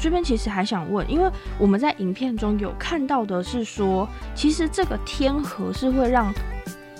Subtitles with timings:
[0.00, 6.32] 这边其实还想问，因为我们在影片中有看到的是说，其实这个天河是会让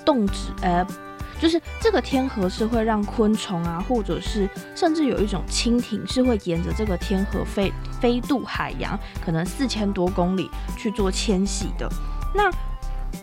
[0.04, 0.86] 动植呃。
[1.40, 11.89] 就是这个天河是会让昆虫啊，或者是甚至有一种蜻蜓是会沿着这个天河飞飞渡海洋，可能四千多公里去做迁徙的。
[12.35, 12.50] 那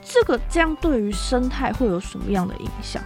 [0.03, 2.99] 这个这样对于生态会有什么样的影响？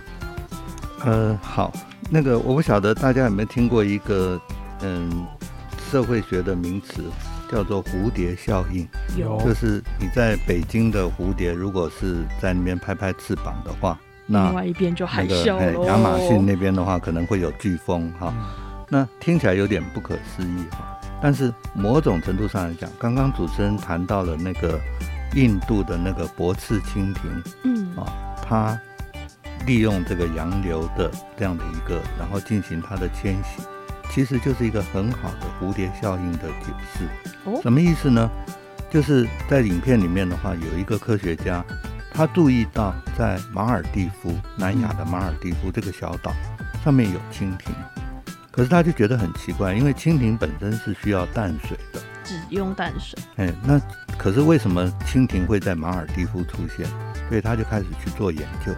[1.04, 1.74] 呃，好，
[2.10, 4.40] 那个我不晓得大家有没有听过一个
[4.82, 5.28] 嗯
[5.92, 7.04] 社会学的名词，
[7.52, 8.88] 叫做蝴蝶效应。
[9.18, 14.00] 有，就是你在北京的蝴蝶，如果是在那边拍拍翅膀的话。
[14.26, 15.84] 那另外一边就海啸喽。
[15.86, 18.34] 亚马逊那边的话，可能会有飓风哈。
[18.88, 20.98] 那听起来有点不可思议哈。
[21.22, 24.80] 但是某种程度上来讲，刚刚主持人谈到了那个
[25.36, 28.08] 印度的那个驳翅蜻蜓，嗯啊，
[28.48, 28.80] 它
[29.66, 33.62] 利用这个洋流的这样的一个，然后进行它的迁徙，
[34.14, 37.06] 其实就是一个很好的蝴蝶效应的解释。
[37.46, 38.30] 哦，什么意思呢？
[38.90, 41.64] 就是在影片里面的话，有一个科学家。
[42.14, 46.34] 他注意到，在马尔蒂夫南亚的马尔蒂夫这个小岛
[46.84, 47.74] 上面有蜻蜓，
[48.52, 53.18] 可是他就觉得很奇怪，因为蜻蜓本身是需要淡水的，只用淡水。
[53.38, 53.80] 哎，那
[54.18, 56.86] 可是为什么蜻蜓会在马尔蒂夫出现？
[57.30, 58.74] 所以他就开始去做研究。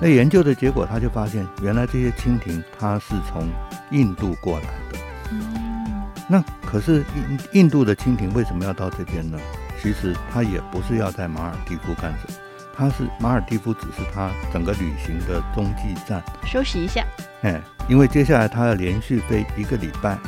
[0.00, 3.48] 那研究的结果，他就发现，原来这些蜻蜓它是从
[3.90, 4.98] 印度过来的。
[5.32, 7.04] 嗯，那可是
[7.52, 9.38] 印印度的蜻蜓为什么要到这边呢？
[9.82, 12.38] 其实它也不是要在马尔蒂夫干什么。
[12.74, 17.02] 它是马尔蒂夫，只是它整个旅行的中继站，休息一下。
[17.40, 17.58] 哎，
[17.88, 20.18] 因为接下来它要连续飞一个礼拜，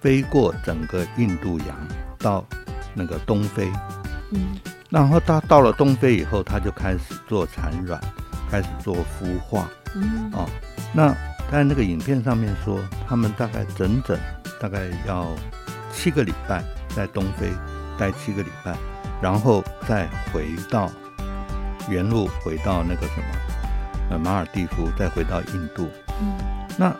[0.00, 1.76] 飞过整个印度洋
[2.18, 2.46] 到
[2.94, 3.68] 那个东非。
[4.30, 4.56] 嗯，
[4.90, 8.00] 然后它到了东非以后，它就开始做产卵，
[8.50, 9.68] 开始做孵化。
[9.94, 10.48] 嗯，哦，
[10.92, 11.14] 那
[11.50, 14.18] 在那个影片上面说，他们大概整整
[14.60, 15.34] 大概要
[15.92, 16.62] 七个礼拜
[16.94, 17.50] 在东非
[17.98, 18.76] 待七个礼拜，
[19.22, 20.90] 然后再回到。
[21.88, 23.24] 原路回到那个什么，
[24.10, 25.88] 呃，马尔蒂夫，再回到印度。
[26.20, 26.36] 嗯，
[26.76, 26.92] 那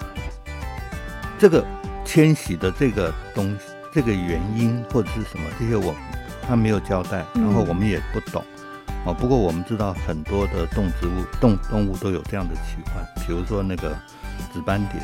[1.41, 1.67] 这个
[2.05, 5.93] 迁徙的这个东西，这个原因或者是什么，这些我
[6.47, 8.45] 他没有交代，然后我们也不懂。
[9.07, 13.97] 哦，不过我们知道很多的动植物、动动物都有这样的奇幻，比如说那个
[14.53, 15.01] 紫斑蝶。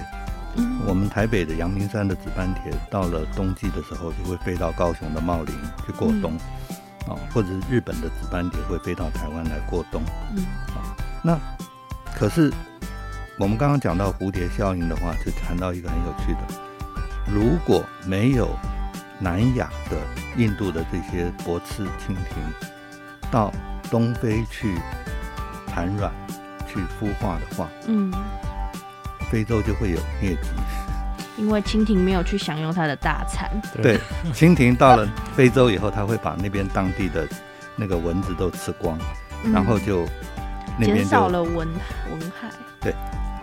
[0.56, 5.54] 嗯，我们台北的阳明山的紫斑蝶，到了冬季的时候，就会飞到高雄的茂林
[5.86, 6.36] 去过冬。
[7.08, 10.02] 啊，或者是日本的紫斑蝶会飞到台湾来过冬。
[10.36, 11.38] 嗯，啊，那
[12.14, 12.52] 可是
[13.38, 16.40] 我们刚刚讲到蝴蝶效应的话，就谈到一个很有趣的，
[17.26, 18.48] 如果没有
[19.18, 19.96] 南亚的
[20.36, 22.16] 印度的这些驳翅蜻蜓
[23.30, 23.52] 到
[23.92, 24.74] 东非去
[25.68, 26.10] 产卵、
[26.66, 28.10] 去孵化的话，嗯，
[29.30, 30.48] 非洲就会有疟疾。
[31.36, 33.50] 因为蜻蜓没有去享用它的大餐。
[33.82, 33.98] 对，
[34.32, 37.28] 蜻蜓到了非洲以后，它会把那边当地的
[37.76, 38.98] 那个蚊子都吃光，
[39.52, 40.06] 然后就
[40.80, 42.48] 减少了蚊蚊害。
[42.80, 42.94] 对，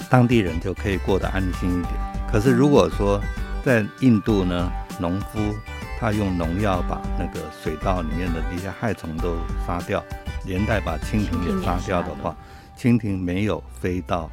[0.09, 1.93] 当地人就可以过得安心一点。
[2.31, 3.21] 可是如果说
[3.63, 5.55] 在印度呢，农夫
[5.99, 9.35] 他用农药把那个水稻里面的那些害虫都
[9.67, 10.03] 杀掉，
[10.45, 12.35] 连带把蜻蜓也杀掉的话，
[12.77, 14.29] 蜻蜓没有飞到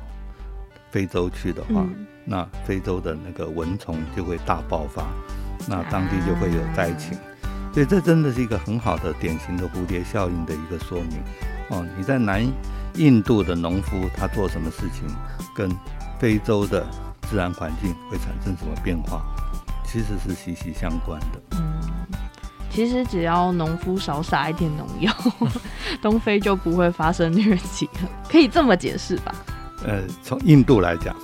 [0.91, 1.85] 非洲去的话。
[2.29, 5.07] 那非洲的那个蚊虫就会大爆发，
[5.69, 7.17] 那当地就会有灾情，
[7.73, 11.21] 所以这真的是一个很好的典型的蝴蝶效应的一个说明。
[11.71, 12.45] 哦，你在南
[12.95, 15.07] 印度的农夫他做什么事情，
[15.55, 15.71] 跟
[16.19, 16.85] 非洲的
[17.31, 19.25] 自然环境会产生什么变化，
[19.85, 21.41] 其实是息息相关的。
[21.53, 21.76] 嗯，
[22.77, 25.11] 其实只要农夫少撒一点农药，
[26.03, 29.35] 东非就不会发生疟疾了，可以这么解释吧？
[29.83, 31.17] 呃，从印度来讲。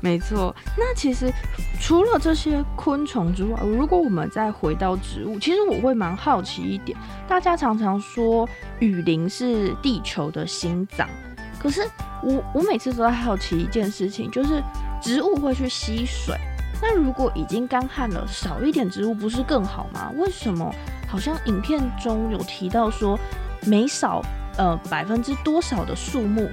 [0.00, 1.32] 没错，那其实
[1.80, 6.98] 除了这些昆虫之外，如果我们再回到植物，其实我会蛮好奇一点。
[7.28, 8.48] 大家常常说
[8.80, 11.08] 雨林是地球的心脏，
[11.56, 11.88] 可是
[12.24, 14.60] 我我每次都在好奇一件事情，就是
[15.00, 16.34] 植物会去吸水，
[16.80, 20.12] 那如果已经干旱了，少一点植物不是更好吗？
[20.16, 20.72] 为什么
[21.08, 23.18] 好像影片中有提到说，
[23.66, 24.22] 每少
[24.56, 26.48] 呃百分之多少的树木，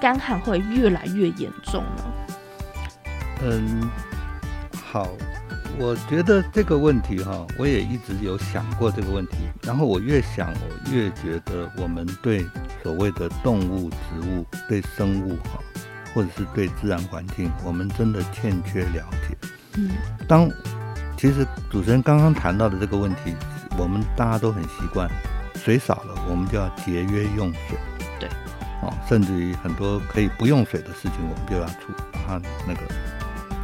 [0.00, 2.04] 干旱会越来越严重呢？
[3.44, 3.90] 嗯，
[4.72, 5.08] 好，
[5.78, 9.36] 我觉得这个问题哈，我也一直有想过这个问题。
[9.62, 12.46] 然后我越想，我越觉得我们对
[12.82, 13.96] 所谓的动物、植
[14.28, 15.58] 物、对生物哈，
[16.14, 19.36] 或者是对自然环境，我们真的欠缺了解。
[19.76, 19.90] 嗯，
[20.28, 20.50] 当
[21.16, 23.34] 其实主持人刚刚谈到的这个问题，
[23.78, 25.10] 我们大家都很习惯，
[25.54, 27.78] 水少了，我们就要节约用水。
[28.20, 28.28] 对，
[28.82, 32.80] 哦，甚至于很多可以不用水的事情，我们就要处把它那个。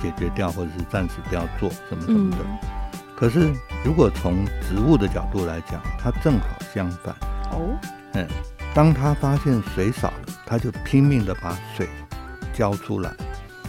[0.01, 2.39] 解决掉，或者是暂时不要做什么什么的。
[3.17, 3.53] 可是
[3.85, 7.13] 如果从植物的角度来讲，它正好相反。
[7.51, 7.77] 哦，
[8.13, 8.25] 嗯，
[8.73, 11.89] 当他发现水少了，他就拼命的把水
[12.59, 13.15] 浇出来。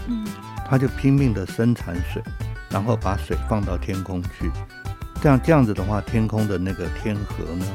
[0.08, 0.26] 嗯，
[0.68, 2.20] 他就拼命的生产水，
[2.72, 4.52] 然后把水放到天空去。
[5.22, 7.66] 这样这样子的话，天空的那个天河呢，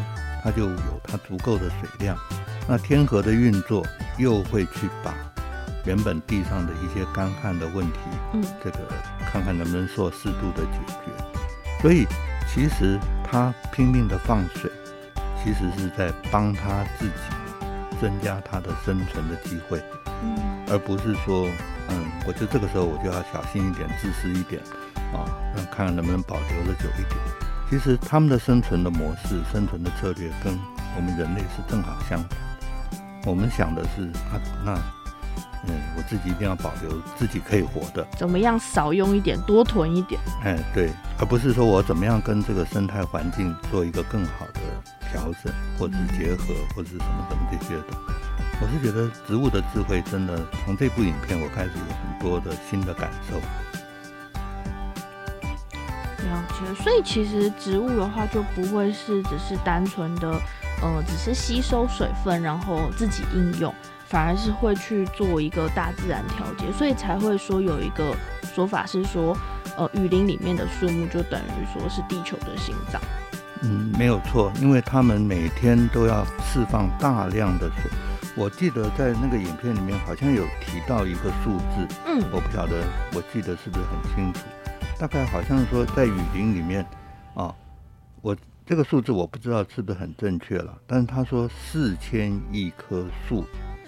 [0.42, 2.18] 它就有它足够的水量。
[2.66, 3.86] 那天河的运作
[4.18, 5.14] 又会去把
[5.84, 7.98] 原本地上的一些干旱的问题，
[8.32, 8.78] 嗯，这个
[9.30, 11.80] 看看能不能做适度的解决。
[11.80, 12.06] 所以
[12.52, 12.98] 其实
[13.30, 14.70] 他拼命的放水，
[15.42, 17.33] 其实是在帮他自己
[18.00, 19.82] 增加它的生存的机会，
[20.22, 21.48] 嗯，而不是说，
[21.88, 24.60] 嗯，我就这个时候我就要小心一点，自私一点。
[25.12, 27.16] 啊，那看看能不能保留的久一点。
[27.70, 30.58] 其实他们的生存的模式、生存的策略跟
[30.96, 32.28] 我们人类是正好相反。
[33.24, 34.02] 我们想的是
[34.32, 34.74] 啊，那
[35.66, 40.20] 嗯，我自己一定要保留自己可以活的，怎么样少用一点，多囤一点。
[40.42, 44.60] 哎，对，而不是说我怎么样跟这个生态环境做一个更好的
[45.14, 47.84] 调整，或者是结合，或者是什么什么这些的。
[48.60, 53.36] 我是觉得植物的智慧真的，从这部影片我开始有很多的新的感受。
[56.26, 60.28] 了解，所以其实植物的话就不会是只是单纯的，
[60.82, 63.72] 呃，只是吸收水分然后自己应用，
[64.08, 68.16] 反而是会去做一个大自然调节，所以才会说有一个
[68.54, 69.36] 说法是说，
[69.76, 73.00] 呃，雨林里面的树木就等于说是地球的心脏。
[73.64, 77.90] 嗯，没有错，因为他们每天都要释放大量的水。
[78.36, 82.82] 我记得在那个影片里面好像有提到一个数字，嗯，我不晓得，
[83.14, 84.40] 我记得是不是很清楚。
[84.98, 86.84] 大概好像说在雨林里面，
[87.34, 87.54] 啊，
[88.22, 93.44] 我这个数字我不知道是不是很正确了，但是他说四千亿棵树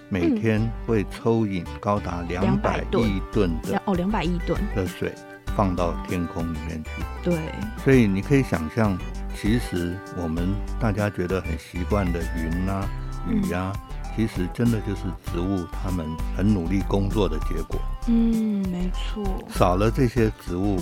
[0.08, 4.60] 每天会抽引高达两百亿吨的哦两百亿吨。
[4.74, 5.12] 的水
[5.56, 6.90] 放到天空里面去。
[7.24, 7.38] 对，
[7.82, 8.96] 所以你可以想象，
[9.34, 12.88] 其实我们大家觉得很习惯的云啊、
[13.28, 13.72] 雨呀。
[14.14, 17.78] 其实真的就是植物，它们很努力工作的结果。
[18.08, 19.22] 嗯，没错。
[19.50, 20.80] 少了这些植物，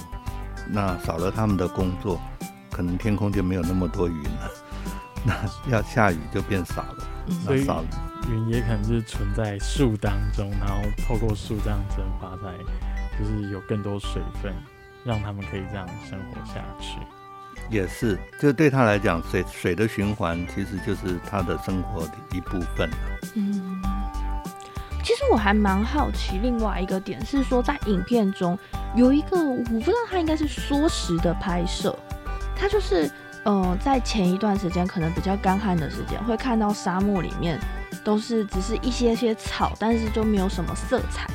[0.69, 2.21] 那少了它们的工作，
[2.71, 4.51] 可能天空就没有那么多云了。
[5.27, 5.35] 那
[5.69, 7.05] 要下雨就变少了。
[7.45, 7.67] 所以
[8.31, 12.55] 云也可能是存在树当中，然后透过树这样蒸发在，
[13.19, 14.53] 就是有更多水分，
[15.05, 16.99] 让他们可以这样生活下去。
[17.71, 22.91] 也是，就对他来讲，水水的循环其实就是他的生活的一部分。
[23.35, 23.81] 嗯，
[25.03, 28.59] 其实我还蛮好奇，另外一个点是说，在影片中
[28.95, 31.97] 有一个，我不知道他应该是缩时的拍摄，
[32.55, 33.11] 他就是，
[33.45, 37.59] 呃，在前一段时间可能比较干旱的时间，会看到沙漠里面
[38.05, 41.27] 都是只是一些些草，但是就没有什么色彩，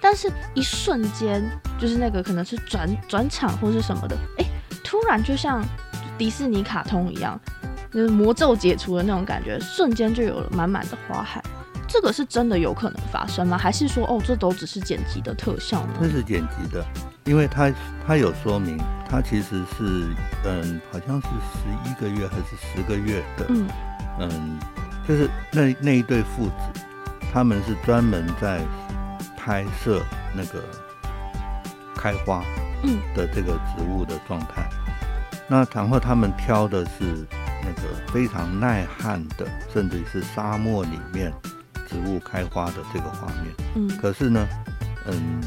[0.00, 1.42] 但是一瞬间，
[1.78, 4.44] 就是那个可能是转转场或是什么的，哎。
[4.88, 5.64] 突然就像
[6.16, 7.38] 迪士尼卡通一样，
[7.92, 11.42] 就是魔咒解除的那种感觉，瞬间就有了满满的花海。
[11.88, 13.58] 这个是真的有可能发生吗？
[13.58, 15.94] 还是说，哦，这都只是剪辑的特效呢？
[16.00, 16.86] 这是剪辑的，
[17.24, 17.72] 因为它
[18.06, 18.78] 它有说明，
[19.10, 20.06] 它其实是
[20.44, 23.66] 嗯，好像是十一个月还是十个月的，嗯
[24.20, 24.58] 嗯，
[25.06, 26.80] 就是那那一对父子，
[27.32, 28.60] 他们是专门在
[29.46, 30.02] 拍摄
[30.34, 30.60] 那个
[31.94, 32.42] 开花。
[33.16, 34.68] 的这个植物的状态，
[35.48, 37.26] 那然后他们挑的是
[37.64, 41.32] 那个非常耐旱的，甚至是沙漠里面
[41.88, 43.54] 植物开花的这个画面。
[43.74, 44.46] 嗯，可是呢，
[45.06, 45.40] 嗯，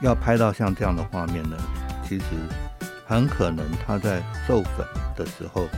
[0.00, 1.56] 要拍到像这样的画面呢，
[2.04, 2.24] 其实
[3.06, 5.68] 很可能它在授粉的时候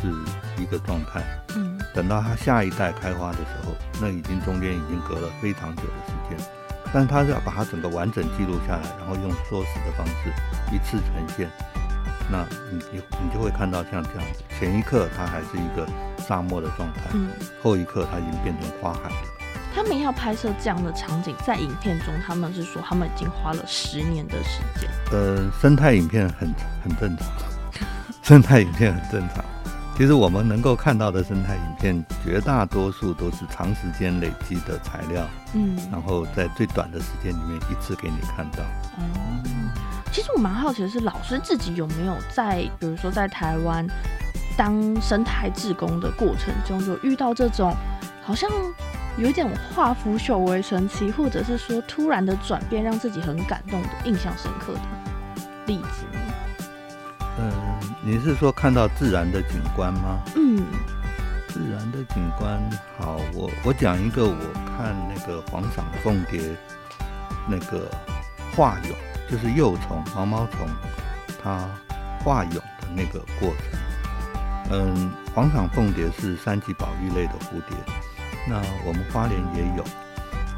[0.00, 0.08] 是
[0.60, 1.22] 一个状态。
[1.54, 6.55] 嗯，等到它下一代开花的时候，那已经中间已经隔了非常久的时间。
[6.92, 10.32] 但是他是要把它整个完整记录下来，然后用缩时的方式
[10.72, 11.48] 一次呈现。
[12.28, 15.86] 那你你你就会看到像这样子，前一刻它还是一个
[16.18, 17.30] 沙漠的状态，嗯，
[17.62, 19.16] 后一刻它已经变成花海了。
[19.74, 24.90] 他们要拍摄这样的场景，在影片中他们是说他们已经花了十年的时间。
[25.12, 26.52] 呃，生态影片很
[26.82, 27.28] 很正常，
[28.24, 29.44] 生态影片很正常。
[29.96, 38.58] 其实我们能够看到的生态影片，绝大多数都是长时间累积的材料，嗯，然后在最短的时间里面一次给你看到。
[38.98, 39.42] 嗯，
[40.12, 43.86] 其实我蛮好奇的是，老师自己有没有在，比如说在台湾
[44.54, 47.74] 当生态志工的过程中，有遇到这种
[48.22, 48.50] 好像
[49.16, 54.80] 有一点化腐朽为神奇，或者是说突然的转变，让自己很感动的、印象深刻的
[55.66, 56.04] 例子。
[58.06, 60.22] 你是说看到自然的景观吗？
[60.36, 60.64] 嗯，
[61.48, 62.62] 自然的景观
[62.96, 66.40] 好，我我讲一个，我看那个黄裳凤蝶
[67.48, 67.90] 那个
[68.54, 68.94] 化蛹，
[69.28, 70.68] 就是幼虫毛毛虫
[71.42, 71.68] 它
[72.20, 74.70] 化蛹的那个过程。
[74.70, 77.76] 嗯，黄场凤蝶是三级保育类的蝴蝶，
[78.48, 79.82] 那我们花莲也有。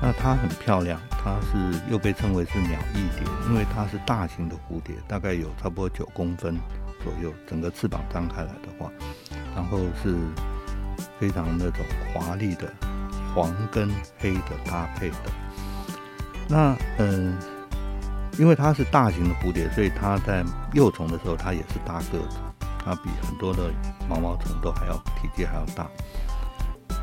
[0.03, 6.55] 那它很漂亮，它是又被称为是鸟翼蝶，因为它是大型的蝴蝶，大概有差不多九公分
[7.03, 8.91] 左右，整个翅膀张开来的话，
[9.55, 10.17] 然后是
[11.19, 12.73] 非常那种华丽的
[13.35, 15.17] 黄跟黑的搭配的。
[16.49, 17.37] 那嗯，
[18.39, 22.39] 因为它是大型的蝴蝶，所以它在幼虫的时候它也是大个子，
[22.85, 23.71] 它比很多的
[24.09, 25.87] 毛毛虫都还要体积还要大。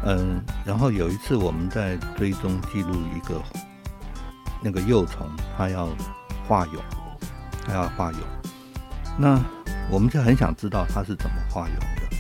[0.03, 3.41] 嗯，然后有一次我们在追踪记录一个
[4.61, 5.87] 那个幼虫，它要
[6.47, 6.79] 化蛹，
[7.65, 8.17] 它要化蛹，
[9.17, 9.39] 那
[9.89, 12.17] 我们就很想知道它是怎么化蛹的。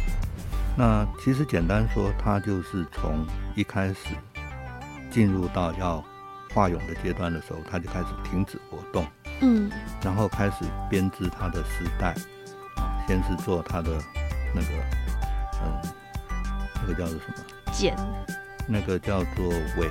[0.77, 4.15] 那其实简单说，它就是从一开始
[5.09, 6.03] 进入到要
[6.53, 9.05] 化蛹的阶段的时候，它就开始停止活动，
[9.41, 9.71] 嗯，
[10.03, 12.09] 然后开始编织它的丝带，
[12.75, 13.91] 啊，先是做它的
[14.53, 14.67] 那个，
[15.63, 15.81] 嗯，
[16.81, 17.35] 那个叫做什么？
[17.71, 17.95] 茧，
[18.67, 19.89] 那个叫做尾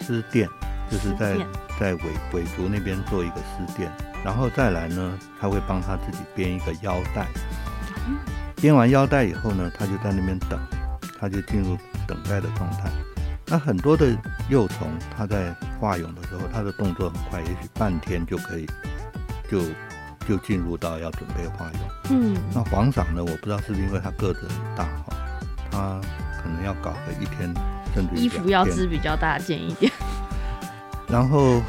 [0.00, 0.48] 丝垫，
[0.90, 1.36] 就是在
[1.78, 3.90] 在尾尾足那边做一个丝垫，
[4.24, 7.26] 然后再来呢，他会帮他自己编一个腰带。
[8.56, 10.58] 编完腰带以后呢，他就在那边等，
[11.18, 12.90] 他就进入等待的状态。
[13.46, 14.16] 那很多的
[14.48, 18.66] 幼虫，它在化蛹的时候，它的动作很快，也许半天就可以
[19.50, 19.62] 就
[20.28, 21.80] 就进入到要准备化蛹。
[22.10, 25.16] 嗯，那黄嗓呢，我不知道是不是因为它个子很大哈。
[25.72, 26.00] 他
[26.42, 27.52] 可能要搞个一天，
[27.94, 29.90] 甚至衣服要织比较大件一点。
[31.08, 31.60] 然后，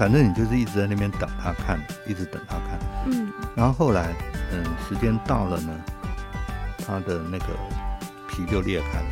[0.00, 2.78] 反正你就是一直在那边等他看，一直等他看。
[3.04, 3.30] 嗯。
[3.54, 4.14] 然后后来，
[4.50, 5.70] 嗯，时间到了呢，
[6.86, 7.48] 他的那个
[8.26, 9.06] 皮就裂开了。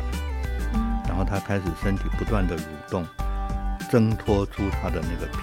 [0.73, 0.99] 嗯。
[1.07, 3.05] 然后他开始身体不断的蠕动，
[3.91, 5.37] 挣脱出他的那个皮。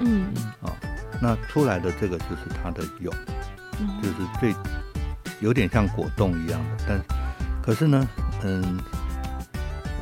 [0.00, 0.34] 嗯。
[0.60, 0.68] 啊，
[1.18, 3.10] 那出来的这个就是他的蛹，
[4.02, 4.54] 就是最
[5.40, 7.00] 有点像果冻一样的，但。
[7.62, 8.06] 可是呢，
[8.42, 8.78] 嗯，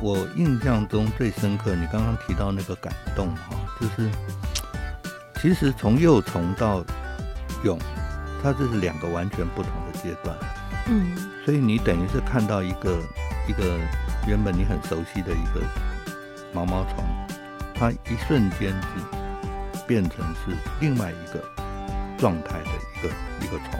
[0.01, 4.09] 我印象中最深刻，你刚刚提到那个感动哈，就是
[5.41, 6.83] 其实从幼虫到
[7.63, 7.79] 蛹，
[8.43, 10.35] 它这是两个完全不同的阶段，
[10.87, 11.15] 嗯，
[11.45, 12.97] 所以你等于是看到一个
[13.47, 13.77] 一个
[14.27, 15.61] 原本你很熟悉的一个
[16.53, 17.05] 毛毛虫，
[17.73, 21.41] 它一瞬间是变成是另外一个
[22.17, 23.79] 状态的一个一个虫，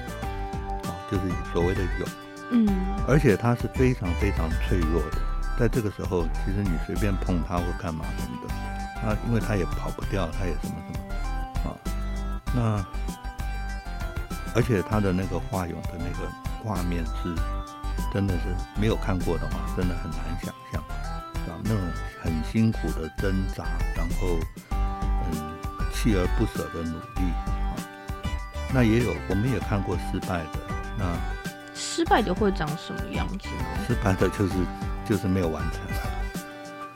[0.89, 2.07] 啊，就是所谓的蛹。
[2.51, 2.67] 嗯，
[3.07, 5.17] 而且它是非常非常脆弱的，
[5.59, 8.53] 在这个时候，其实你随便碰它或干嘛什么的，
[9.01, 10.98] 它因为它也跑不掉，它也什么什么啊，
[12.55, 12.85] 那
[14.55, 16.27] 而且他的那个画蛹的那个
[16.63, 17.35] 画面是，
[18.13, 21.79] 真的是没有看过的话，真的很难想象，啊，那种
[22.21, 23.65] 很辛苦的挣扎，
[23.95, 24.39] 然后
[24.71, 25.57] 嗯
[25.93, 27.75] 锲而不舍的努力啊，
[28.73, 30.59] 那也有我们也看过失败的
[30.97, 31.05] 那。
[31.81, 33.65] 失败的会长什么样子呢？
[33.87, 34.53] 失败的就是
[35.07, 35.79] 就是没有完成，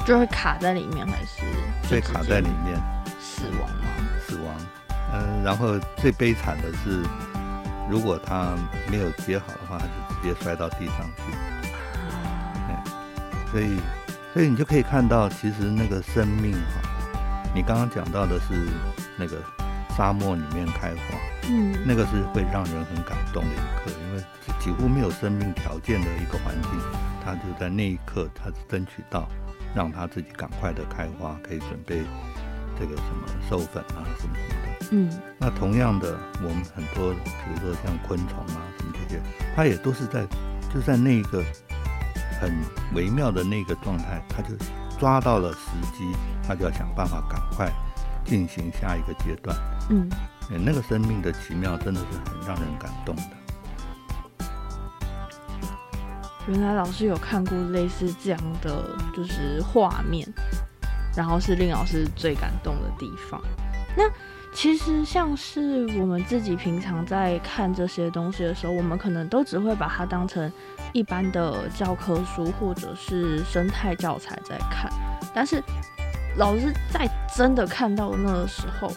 [0.05, 1.41] 就会卡在里面，还是
[1.89, 2.77] 被卡在里面
[3.21, 3.87] 死亡吗？
[5.13, 7.03] 嗯，然后最悲惨的是，
[7.89, 8.53] 如果他
[8.89, 11.23] 没有接好的话，他就直接摔到地上去。
[13.51, 13.79] 所以，
[14.33, 16.81] 所以你就可以看到，其实那个生命哈，
[17.53, 18.67] 你刚刚讲到的是
[19.15, 19.37] 那个
[19.95, 21.17] 沙漠里面开花，
[21.49, 24.23] 嗯，那个是会让人很感动的一刻，因为。
[24.59, 26.71] 几乎没有生命条件的一个环境，
[27.23, 29.27] 他就在那一刻，他争取到
[29.75, 32.01] 让他自己赶快的开花，可以准备
[32.79, 34.62] 这个什么授粉啊，什么什么的。
[34.91, 39.21] 嗯，那同样的，我们很多，比如说像昆虫啊什么这些，
[39.55, 40.25] 它也都是在
[40.73, 41.43] 就在那个
[42.39, 42.53] 很
[42.93, 44.49] 微妙的那个状态，它就
[44.99, 45.59] 抓到了时
[45.97, 46.15] 机，
[46.47, 47.71] 它就要想办法赶快
[48.25, 49.55] 进行下一个阶段。
[49.89, 50.09] 嗯，
[50.49, 53.23] 那个生命的奇妙真的是很让人感动的。
[56.47, 60.27] 原来老师有看过类似这样的就是画面，
[61.15, 63.41] 然后是令老师最感动的地方。
[63.95, 64.03] 那
[64.53, 70.49] 其实像是我们自己平常在看这些东西的时候，我们可能都只会把它当成
[70.93, 74.89] 一般的教科书或者是生态教材在看。
[75.33, 75.61] 但是
[76.37, 78.89] 老师在真的看到那个时候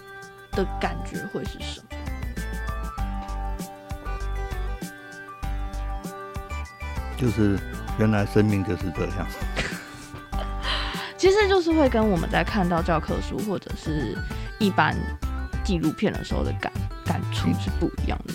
[0.53, 1.87] 的感觉会是什么？
[7.17, 7.59] 就是
[7.99, 9.27] 原来生命就是这样，
[11.17, 14.15] 其实就是会跟我们在看到教科书或者是
[14.59, 14.95] 一般
[15.67, 16.73] 纪录片的时候的感
[17.05, 18.35] 感触是不一样的，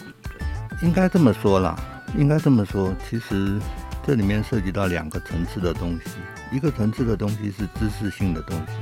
[0.85, 1.79] 应该这么说啦，
[2.17, 2.93] 应该这么说。
[3.09, 3.57] 其实
[4.05, 6.17] 这里面涉及到两个层次的东西，
[6.51, 8.73] 一个层次的东西是知识性的东西，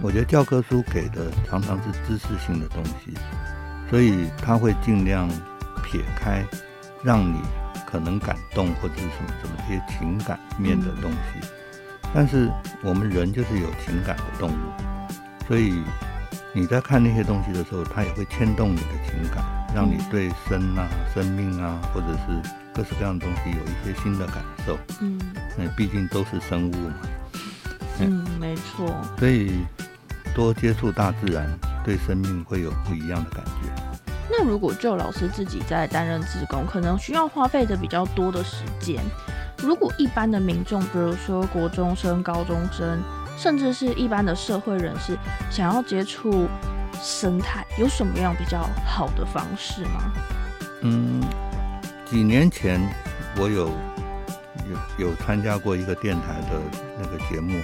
[0.00, 3.12] 我觉得教科书给的常常是知识性的东西，
[3.90, 5.28] 所以他会尽量
[5.82, 6.44] 撇开
[7.02, 7.40] 让你
[7.84, 11.48] 可能感动或者是什么什么这些情感面的东西。
[12.14, 12.48] 但是
[12.84, 15.82] 我们人就是有情感的动物，所以
[16.54, 24.36] 你在看那些东西的时候，它也会牵动你的情感，让你对生啊、生命啊，或者是各式各样的东西有一些新的感
[24.66, 24.78] 受。
[25.00, 25.20] 嗯，
[25.56, 26.94] 那毕竟都是生物嘛。
[28.00, 28.94] 嗯，没错。
[29.18, 29.66] 所以
[30.34, 31.46] 多接触大自然，
[31.84, 34.02] 对生命会有不一样的感觉。
[34.30, 39.02] 那如果就老师自己在担任职工，可能需要花费的比较多的时间。
[39.62, 43.02] 如果一般的民众，比如说国中生、高中生，
[43.38, 45.16] 甚至是一般的社会人士，
[45.48, 46.48] 想要接触
[47.00, 50.12] 生态，有什么样比较好的方式吗？
[50.82, 51.22] 嗯，
[52.04, 52.80] 几年前
[53.36, 53.68] 我有
[54.98, 56.60] 有有参加过一个电台的
[57.00, 57.62] 那个节目，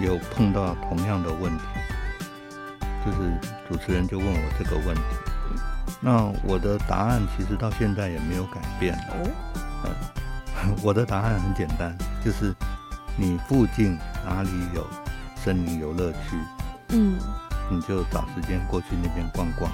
[0.00, 1.64] 有碰到同样的问题，
[3.04, 3.18] 就是
[3.68, 5.02] 主持人就问我这个问题，
[6.00, 9.28] 那我的答案其实到现在也没有改变哦，
[9.84, 9.90] 嗯。
[10.82, 12.52] 我的答案很简单，就是
[13.16, 13.96] 你附近
[14.26, 14.84] 哪里有
[15.48, 16.36] 森林游乐区，
[16.90, 17.18] 嗯，
[17.70, 19.70] 你就找时间过去那边逛逛，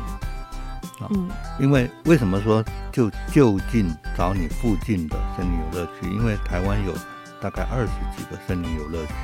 [1.01, 1.29] 啊，嗯，
[1.59, 6.09] 因为为什么说就就近找你附近的森林游乐区？
[6.09, 6.95] 因为台湾有
[7.41, 9.15] 大概二十几个森林游乐区，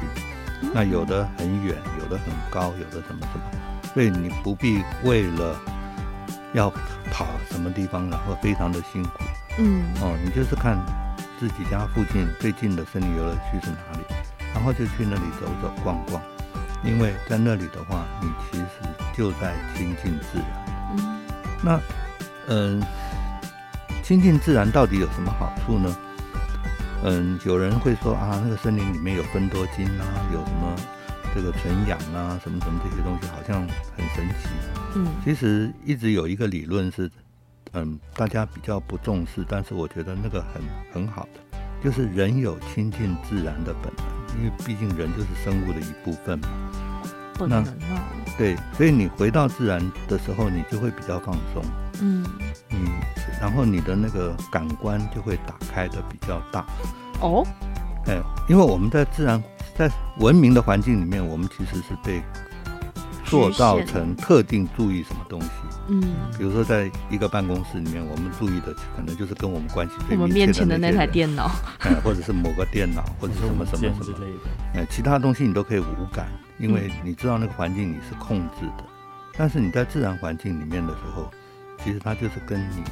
[0.75, 5.57] 那有的很远，有的很高，有的什么什么，所以你不必为了
[6.53, 6.69] 要
[7.13, 9.11] 跑什么地方，然后非常的辛苦，
[9.59, 10.77] 嗯，哦，你就是看。
[11.39, 14.05] 自己家附近最近的森林游乐区是哪里？
[14.53, 16.21] 然后就去那里走走逛逛，
[16.85, 18.67] 因为在那里的话，你其实
[19.17, 20.47] 就在亲近自然。
[20.97, 21.21] 嗯，
[21.63, 21.81] 那
[22.49, 22.83] 嗯，
[24.03, 25.97] 亲近自然到底有什么好处呢？
[27.05, 30.77] 嗯，有人会说啊，那个森林里面有分多金啊，有什么
[31.35, 33.61] 这个纯氧啊，什么什么这些东西，好像
[33.97, 34.49] 很神奇。
[34.97, 37.11] 嗯，其实一直有一个理论是。
[37.73, 40.61] 嗯，大家比较不重视，但是我觉得那个很
[40.93, 46.49] 很好的，就是人有亲近自然的本能，因为毕竟人就是生物的一部分嘛。
[47.35, 48.05] 不能啊。
[48.37, 51.63] 对，所以你回到自然的时候，你就会比较放松。
[52.03, 52.25] 嗯。
[52.71, 52.87] 嗯
[53.41, 56.67] 然后你的那个感官就会打开的比较大。
[57.21, 57.47] 哦。
[58.07, 59.43] 哎，因为我们在自然
[59.77, 62.23] 在文明的环境里面，我们其实是被
[63.31, 65.49] 塑造成特定注意什么东西。
[65.89, 66.03] 嗯，
[66.39, 78.85] 比如说在一个办公室里面，我们注意的可能就是跟我们关系最密切的那台电脑， 哎，或者是某个电脑， 或者什么什么什么之类的，哎，其他东西你都可以无感，因为你知道那个环境你是控制的。
[79.37, 81.29] 但是你在自然环境里面的时候，
[81.83, 82.85] 其实它就是跟你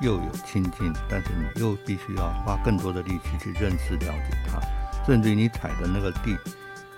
[0.00, 4.60] 又有亲近，但是你又必须要花更多的力气去认识、了解它，
[5.04, 6.36] 甚至于你踩的那个地，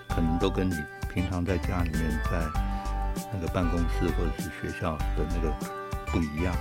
[0.09, 0.75] 可能都跟你
[1.11, 2.68] 平常在家里面在。
[3.33, 5.53] 那个办公室或者是学校的那个
[6.07, 6.55] 不一样，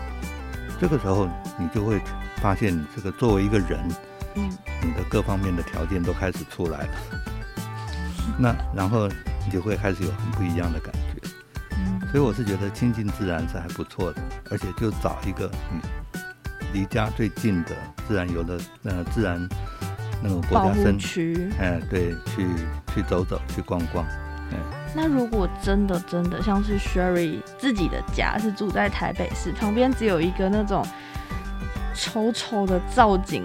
[0.81, 2.01] 这个时候你就会
[2.43, 3.81] 发现，你这个作为一个人，
[4.35, 4.51] 嗯，
[4.83, 6.89] 你的各方面的条件都开始出来了，
[8.39, 11.29] 那然后你就会开始有很不一样的感觉，
[11.77, 15.81] 嗯，所以我是觉得亲近自然是还不错的，而且就找一个你
[16.73, 17.71] 离家最近的
[18.07, 19.49] 自然游的呃自然
[20.23, 22.47] 那种国家生区，哎，对，去
[22.95, 24.28] 去走走，去逛逛，嗯。
[24.95, 30.85] 那如果真的真的像是 Sherry 自己的家是住在台北市，旁边只有一个那种
[31.95, 33.45] 丑丑的造景，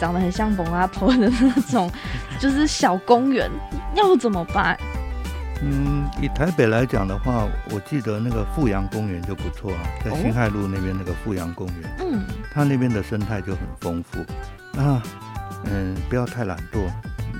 [0.00, 1.90] 长得很像蒙阿婆的那种，
[2.38, 3.50] 就是小公园，
[3.94, 4.78] 要怎么办？
[5.62, 14.18] 嗯，以台北来讲的话，我记得那个富阳公园就不错啊，在新海路那边那个富阳公园，嗯，它那边的生态就很丰富。
[14.80, 15.02] 啊
[15.66, 16.90] 嗯，不要太懒惰。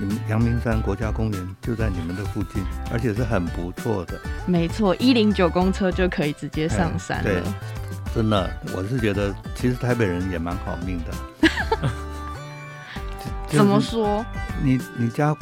[0.03, 2.61] 你们阳明山国家公园就在你们的附近，
[2.91, 4.19] 而且是很不错的。
[4.45, 7.23] 没错，一零九公车就可以直接上山了。
[7.23, 7.41] 对，
[8.13, 11.89] 真的，我是觉得其实台北人也蛮好命的。
[13.47, 14.25] 怎么说？
[14.61, 15.33] 你你家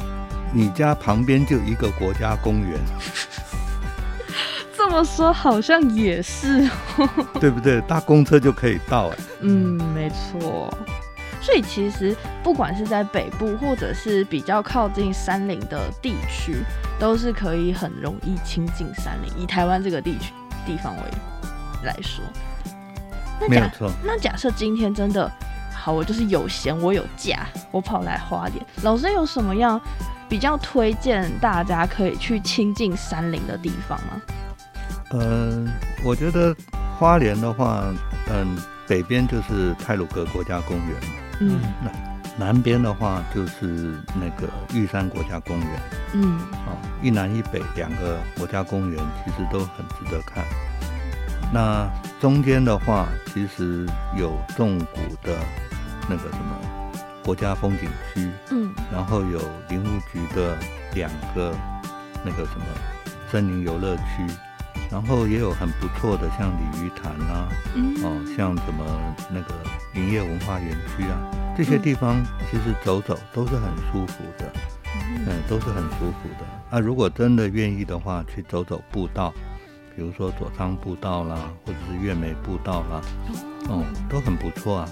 [0.52, 2.78] 你家旁边就一个国家公园。
[4.78, 6.70] 这么说好像也是，
[7.40, 7.80] 对不对？
[7.80, 9.16] 搭公车就可以到哎。
[9.40, 10.72] 嗯，没错。
[11.42, 16.62] 所以其实不管是在北部，或者是比较靠近山林的地区，
[17.00, 19.42] 都是可以很容易亲近山林。
[19.42, 20.32] 以台湾这个地区
[20.64, 21.02] 地方为
[21.82, 22.24] 来说，
[23.48, 23.90] 没有错。
[24.04, 25.30] 那假设今天真的
[25.74, 29.80] 好，我就是有闲，我有假，我跑来花莲，老师有什么样
[30.28, 34.22] 比较推荐大家可以去亲近山林的地方吗？
[35.14, 35.68] 嗯，
[36.04, 36.54] 我觉得
[36.96, 37.82] 花莲的话，
[38.30, 41.18] 嗯，北边就是泰鲁格国家公园嘛。
[41.48, 41.90] 嗯，那
[42.38, 45.82] 南边的话就是那个玉山国家公园。
[46.14, 50.44] 嗯，哦，一南一北两个国家公园其实都很值得看。
[51.52, 51.86] 那
[52.20, 55.36] 中间的话，其实有纵谷的
[56.08, 60.56] 那个什么国家风景区，嗯，然后有林务局的
[60.94, 61.54] 两个
[62.24, 62.64] 那个什么
[63.30, 64.26] 森林游乐区，
[64.92, 67.48] 然后也有很不错的像鲤鱼潭啊，
[68.04, 68.84] 哦，像什么
[69.30, 69.54] 那个
[69.94, 71.18] 林业文化园区啊，
[71.56, 74.52] 这些地方其实走走都是很舒服的，
[75.26, 76.44] 嗯，都是很舒服的。
[76.70, 79.32] 啊，如果真的愿意的话，去走走步道。
[79.94, 83.00] 比如说左昌步道啦，或者是月梅步道啦，
[83.68, 84.88] 哦，都很不错啊。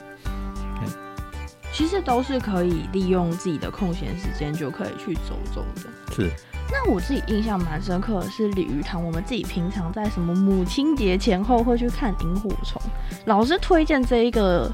[1.73, 6.15] 其实都是可以利用自己的空闲时间就可以去走走的。
[6.15, 6.31] 是。
[6.73, 12.81] 那我自己印象蛮深刻的是鲤鱼潭，我们自己平常在什么母亲节前后会去看萤火虫，
[13.27, 14.71] 老师推荐这一个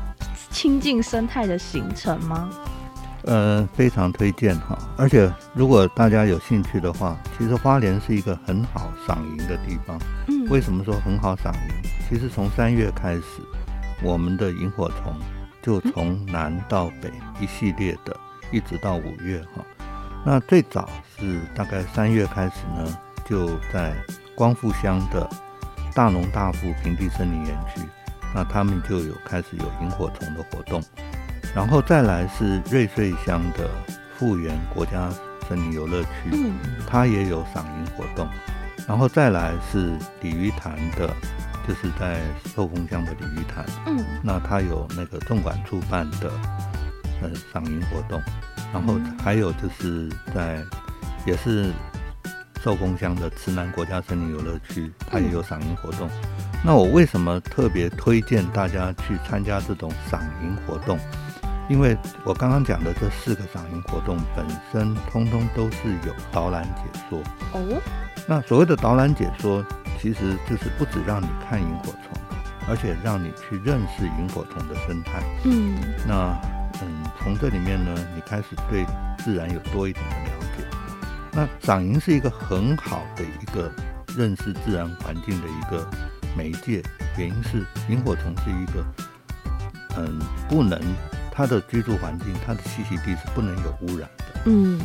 [0.50, 2.50] 亲近生态的行程吗？
[3.24, 9.98] 呃，非常推荐哈，而且如果大家有兴趣的话，其实花莲是一个很好赏萤的地方。
[10.28, 11.90] 嗯，为什么说很好赏萤？
[12.08, 13.24] 其实从三月开始，
[14.00, 15.12] 我们的萤火虫
[15.60, 18.16] 就从南到北一系列的，
[18.52, 19.64] 一直到五月哈。
[20.24, 23.92] 那最早是大概三月开始呢，就在
[24.34, 25.28] 光复乡的
[25.94, 27.80] 大农大富平地森林园区，
[28.34, 30.82] 那他们就有开始有萤火虫的活动。
[31.54, 33.70] 然后再来是瑞穗乡的
[34.18, 35.08] 富源国家
[35.48, 36.52] 森林游乐区，嗯
[36.86, 38.28] 它也有赏萤活动。
[38.86, 41.08] 然后再来是鲤鱼潭的，
[41.66, 42.20] 就是在
[42.54, 46.30] 寿丰乡的鲤鱼潭，嗯，那它有那个纵管处办的
[47.22, 48.22] 呃赏萤活动。
[48.72, 50.62] 然后还有就是在
[51.26, 51.72] 也是
[52.62, 56.08] 寿丰乡的慈南国家森林游乐区，它也有赏萤活动。
[56.64, 60.98] 那我为什么特别推荐大家去参加这种赏萤活动？
[61.68, 67.20] 因为我刚刚讲的这四个赏萤活动本身通通都是有导览解说
[67.52, 67.82] 哦。
[68.28, 69.64] 那所谓的导览解说，
[70.00, 72.12] 其实就是不止让你看萤火虫，
[72.68, 75.22] 而且让你去认识萤火虫的生态。
[75.42, 75.76] 嗯。
[76.06, 76.40] 那
[76.82, 78.86] 嗯，从这里面呢，你开始对
[79.18, 80.45] 自然有多一点的了解。
[81.36, 83.70] 那赏萤是一个很好的一个
[84.16, 85.86] 认识自然环境的一个
[86.34, 86.82] 媒介，
[87.18, 88.82] 原因是萤火虫是一个
[89.98, 90.18] 嗯
[90.48, 90.80] 不能。
[91.30, 94.24] 它的居住环境，它的栖息地是不能有污染的。
[94.46, 94.80] 嗯，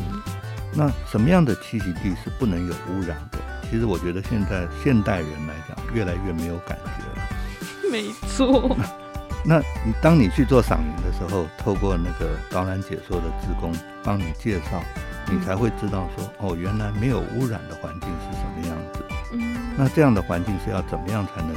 [0.74, 3.38] 那什么样的栖息地是不能有污染的？
[3.70, 7.90] 其实我觉得现在现代人来讲，越来越没有感觉了。
[7.90, 8.76] 没错。
[9.46, 14.82] 那你当你去做赏萤的时候，透过那个导览解说的职工帮你介绍，
[15.30, 19.04] 你才会知道说，哦，原来没有污染的环境是什么样子。
[19.32, 19.56] 嗯。
[19.76, 21.54] 那这样的环境是要怎么样才能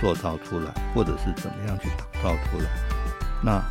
[0.00, 2.68] 塑造出来，或者是怎么样去打造出来？
[3.42, 3.62] 那。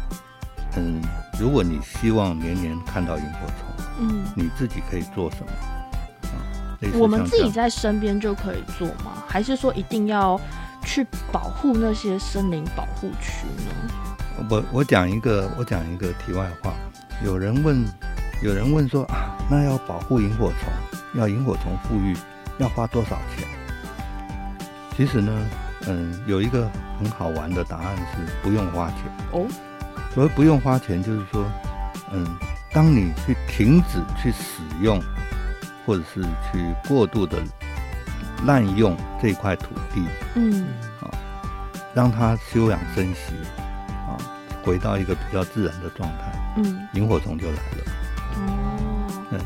[0.78, 1.02] 嗯，
[1.40, 5.52] 如果你希望年年看到萤火虫，嗯，你自己可以做什么？
[6.24, 6.36] 啊，
[6.96, 9.24] 我们自己在身边就可以做吗？
[9.26, 10.38] 还是说一定要
[10.84, 14.46] 去保护那些森林保护区呢？
[14.50, 16.74] 我我讲一个，我讲一个题外话。
[17.24, 17.86] 有人问，
[18.42, 20.74] 有人问说啊，那要保护萤火虫，
[21.14, 22.16] 要萤火虫富裕，
[22.58, 23.48] 要花多少钱？
[24.96, 25.32] 其实呢，
[25.88, 29.00] 嗯，有一个很好玩的答案是不用花钱
[29.32, 29.46] 哦。
[30.14, 31.46] 所谓不用花钱，就是说，
[32.14, 32.26] 嗯，
[32.72, 35.02] 当你去停止去使用，
[35.86, 37.38] 或者是去过度的
[38.46, 40.06] 滥用这块土地，
[40.36, 40.66] 嗯，
[41.02, 41.12] 啊，
[41.94, 43.34] 让它休养生息，
[44.08, 44.16] 啊，
[44.64, 47.84] 回到一个比较自然的状态，嗯，萤火虫就来了，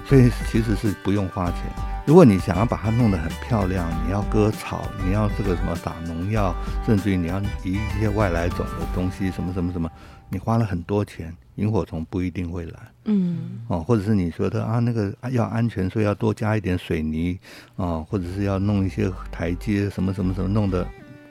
[0.09, 1.61] 所以其实是不用花钱。
[2.07, 9.87] 如果你想要把它弄得很漂亮，你要割草，你要这个什么打农药，甚至于你要移一些外来种的东西，什么什么什么。
[10.27, 12.79] 你花了很多钱，萤火虫不一定会来。
[13.05, 17.39] 嗯，哦，或者是你说的啊，那个要安全，所以要多加一点水泥
[17.77, 20.87] 啊，或者是要弄一些台阶，什么什么什么，弄的，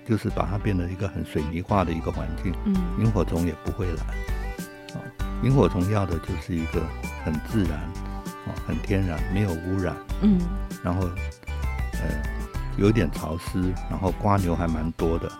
[0.07, 2.53] 就是把它变得一个很水泥化的一个环境。
[2.65, 4.03] 嗯，萤火虫也不会来。
[4.95, 5.03] 啊，
[5.43, 6.83] 萤火虫要的就是一个
[7.25, 7.81] 很自然，
[8.49, 9.95] 啊，很天然，没有污染。
[10.23, 10.41] 嗯，
[10.83, 11.03] 然后，
[11.93, 12.23] 呃，
[12.77, 15.31] 有点潮湿，然后瓜牛还蛮多的。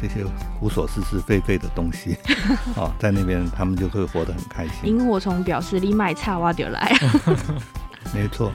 [0.00, 0.26] 这些
[0.60, 2.18] 无所事事、废废的东西，
[2.76, 4.90] 哦，在那边他们就会活得很开心。
[4.90, 6.92] 萤火虫表示：“你买菜挖点来。”
[8.12, 8.52] 没错。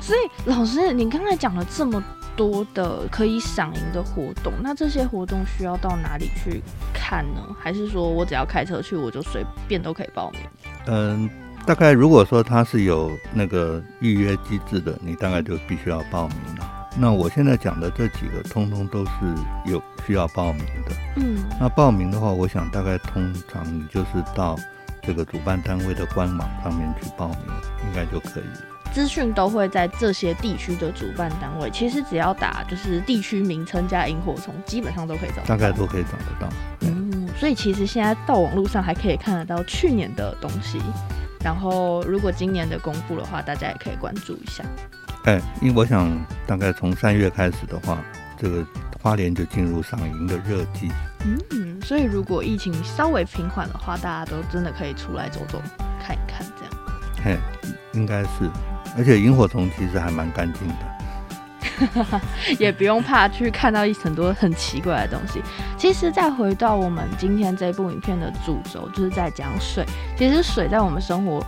[0.00, 2.02] 所以老师，你刚才讲了这么
[2.36, 7.40] 多的可以赏萤的活动，那这些活动需要到哪里去看呢？
[7.58, 10.40] 还是说我只要开车去，我就随便都可以报名？
[10.88, 11.30] 嗯，
[11.66, 16.72] 大概如果说它是有那个预约机制的，你大概就必须要报名了。
[16.96, 19.10] 那我现在讲的这几个，通通都是
[19.66, 20.92] 有需要报名的。
[21.16, 24.56] 嗯，那报名的话，我想大概通常你就是到
[25.02, 27.38] 这个主办单位的官网上面去报名，
[27.88, 28.60] 应该就可以了。
[28.92, 31.68] 资讯都会在这些地区的主办单位。
[31.70, 36.48] 其实只要打就是地区名称加萤火虫，基本上都可以找，大概都可以找得到。
[36.82, 40.80] 嗯，所以其实现在到网络上还可以看得到去年的东西。
[41.46, 44.64] 然后如果今年的公布的话，大家也可以关注一下。
[45.26, 46.10] 哎，因为我想
[46.44, 48.02] 大概从三月开始的话，
[48.36, 48.66] 这个
[49.00, 50.90] 花莲就进入赏萤的热季。
[51.24, 55.62] 嗯，所以如果疫情稍微平缓的话，大家都真的可以出来走走
[56.00, 56.74] 看一看，这样。
[57.22, 57.38] 嘿，
[57.92, 58.50] 应该是，
[58.98, 60.74] 而且萤火虫其实还蛮干净的，
[62.58, 65.42] 也不用怕去看到一很多很奇怪的东西。
[65.76, 69.84] 其实再回到我们今天这部影片的主轴，就是在讲水。
[70.16, 71.44] 其实水在我们生活。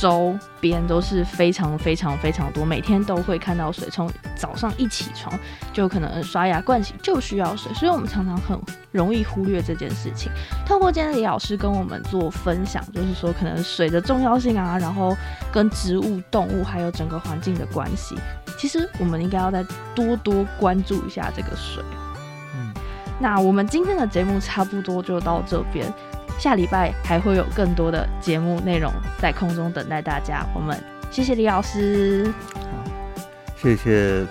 [0.00, 3.88] 周边都是非常非常非常多，每天都会看到水。
[3.88, 5.32] 从早上一起床
[5.72, 8.58] 就可能刷牙盥洗就需要水，所以我们常常很
[8.90, 10.32] 容易忽略这件事情。
[10.66, 15.16] 透过今天李老师跟我们做分享，就是说可能水的重要性啊，然后
[15.52, 18.16] 跟植物、动物还有整个环境的关系，
[18.56, 19.64] 其实我们应该要再
[19.94, 21.82] 多多关注一下这个水。
[22.54, 22.72] 嗯，
[23.18, 25.86] 那我们今天的节目差不多就到这边。
[26.36, 30.44] 下礼拜还会有更多的节目内容在空中等待大家。
[30.52, 30.76] 我们
[31.08, 32.90] 谢谢李老师，好，
[33.56, 34.26] 谢谢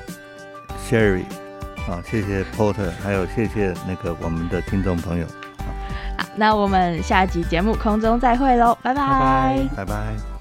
[0.86, 1.24] Sherry，
[1.88, 5.26] 好，谢谢 Porter，还有谢谢那个我们的听众朋友。
[6.18, 10.33] 好，那我们下集节目空中再会喽，拜拜，拜拜。